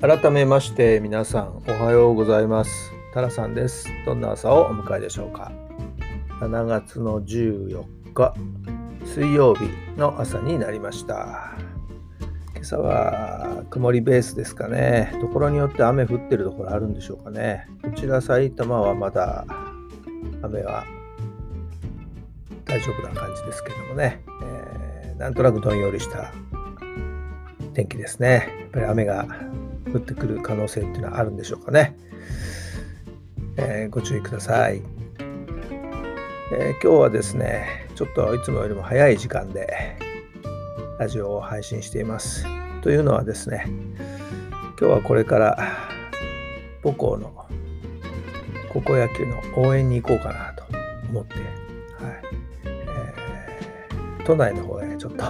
[0.00, 2.92] 改めまして皆さんおはようございます。
[3.12, 3.88] タラさんです。
[4.06, 5.50] どんな朝をお迎えでしょうか
[6.38, 8.32] ？7月の14日
[9.04, 9.64] 水曜日
[9.96, 11.58] の朝になりました。
[12.54, 15.12] 今朝は曇りベースですかね。
[15.20, 17.66] ところによって雨降ってるところあるんでしょうかね。
[17.82, 19.44] こちら埼玉はまだ
[20.42, 20.84] 雨は
[22.66, 26.32] 大丈夫な感じですけどもね、えー、なんとなくどんよりした
[27.74, 28.48] 天気ですね。
[28.60, 29.26] やっぱり雨が
[29.92, 31.96] 降ってくる可能性っていうのはあるんでしょうかね。
[33.56, 34.82] えー、ご注意ください、
[36.52, 39.96] えー、今日はですね、ちょっといつもよりも早い時間で
[41.00, 42.46] ラジオを配信しています。
[42.82, 43.66] というのはですね、
[44.80, 45.58] 今日はこれから
[46.84, 47.32] 母校の
[48.72, 50.64] 高校野球の応援に行こうかなと
[51.10, 51.42] 思って、はい
[52.64, 55.24] えー、都内の方へちょっと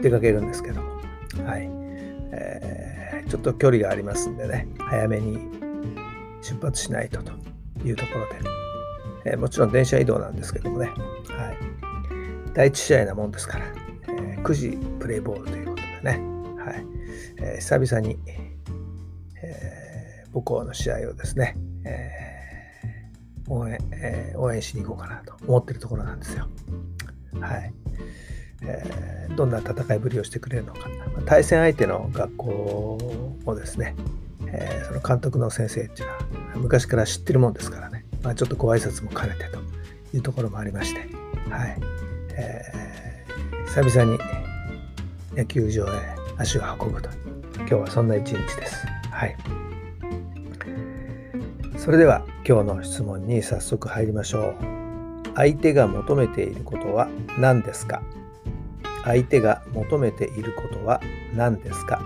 [0.00, 1.00] 出かけるんですけども、
[1.46, 1.70] はい
[2.32, 2.99] えー
[3.30, 5.38] ちょっと距離がありますんでね、早めに
[6.42, 7.32] 出発しないとと
[7.84, 8.26] いうところ
[9.24, 10.96] で、えー、もちろん電車移動なんですけどもね、はい、
[12.54, 13.66] 第一試合なもんですから、
[14.08, 16.10] えー、9時プレイボールということでね、
[16.58, 16.84] はい。
[17.38, 22.10] えー、久々に、え母校の試合をですね、え
[23.48, 26.48] 応援え応援しに行こうかなと思ってるところなんですよ。
[27.40, 27.72] はい。
[28.62, 30.88] えー、どんな戦いぶりをしてくれるのか。
[31.26, 32.48] 対戦相手の学校
[33.46, 33.94] をですね、
[34.46, 36.20] えー、その監督の先生っていうのは
[36.56, 39.58] 昔から知ってるもんですからね、まあ、ちょっとご挨拶も兼ねてと
[40.16, 41.00] いうところもありまして、
[41.50, 41.78] はい。
[42.32, 44.18] えー、久々に
[45.36, 45.88] 野球場へ
[46.38, 47.08] 足を運ぶと。
[47.56, 48.86] 今日はそんな一日です。
[49.10, 49.36] はい、
[51.76, 55.34] それでは今日の質問に早速入りましょう。
[55.36, 57.08] 相手が求めていることは
[57.38, 58.02] 何ですか？
[59.04, 61.00] 相手が求めていることは
[61.34, 62.02] 何ですか？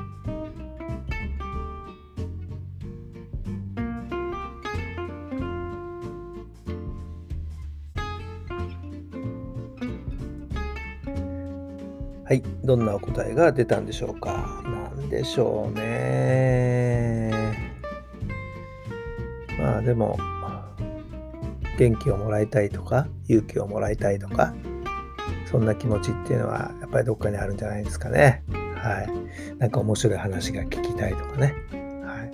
[12.26, 14.62] はい、どんなお答えが出たんでしょうか？
[14.64, 17.30] 何でしょうね。
[19.58, 20.18] まあでも、
[21.78, 24.54] 元気をもらいたいとか、勇気をもらいたいとか、
[25.54, 28.42] そんな気持ちっていうのはやっぱりどっかにあるんじゃないですかね。
[28.74, 29.56] はい。
[29.58, 31.54] なか面白い話が聞きたいとかね。
[31.70, 32.30] はい。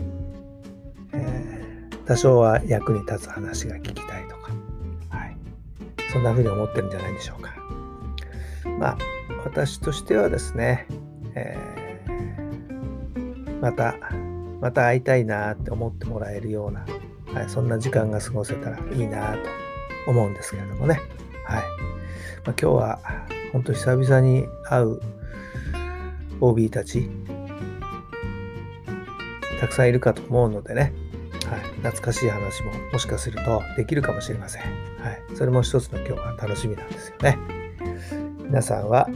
[1.12, 4.52] えー、多少は役に立つ話が聞きたいとか。
[5.10, 5.36] はい。
[6.10, 7.54] そんな風に思ってるんじゃないでしょうか。
[8.78, 8.98] まあ、
[9.44, 10.86] 私としてはですね、
[11.34, 13.96] えー、また、
[14.62, 16.86] また会いたいなって思ってもらえるような、
[17.34, 19.69] はい、そんな時間が過ごせたらいいなと
[20.06, 21.00] 思うんですけれどもね。
[21.44, 21.62] はい。
[22.44, 22.98] まあ、今日は
[23.52, 25.00] 本当久々に会う
[26.40, 27.08] OB たち
[29.60, 30.94] たくさんいるかと思うのでね、
[31.46, 34.62] はい、懐かしい話ももしかするとできるかもしれません。
[34.62, 37.38] はい、それも一つの今日は楽しみなんですよね。
[38.44, 39.08] 皆さんは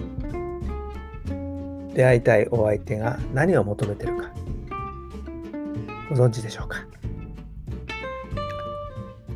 [1.95, 4.31] 出会いたいお相手が何を求めてるか
[6.11, 6.85] ご存知でしょうか？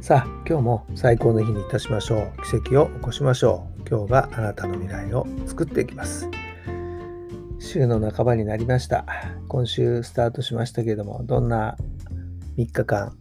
[0.09, 6.31] さあ今日も最高の日にいたしましょう奇跡を起こしましょう今日があなたの未来を作っていきます。
[7.59, 9.05] 週の半ばになりました。
[9.49, 11.77] 今週スタートしましたけれども、どんな
[12.57, 13.19] 3日間、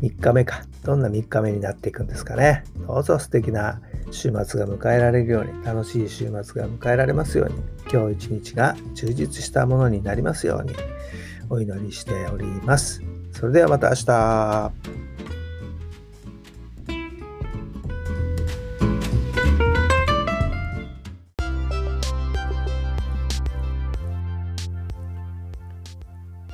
[0.00, 2.64] 3日目か、どんな3日目になっていくんですかね。
[2.86, 3.82] どうぞ素敵な
[4.12, 7.56] 週末が迎えられるように、楽しい週末が迎えられますように、
[7.92, 10.72] 今日一日が充実したものになりますように、
[11.50, 13.02] お祈りしております。
[13.32, 15.09] それではまた明日。